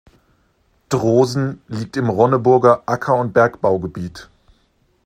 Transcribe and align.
Drosen 0.89 1.61
liegt 1.67 1.95
im 1.95 2.09
Ronneburger 2.09 2.81
Acker- 2.87 3.17
und 3.19 3.33
Bergbaugebiet. 3.33 4.31